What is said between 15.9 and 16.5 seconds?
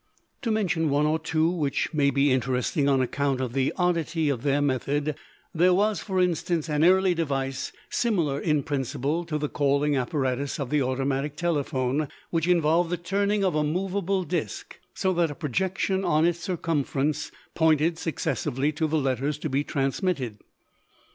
on its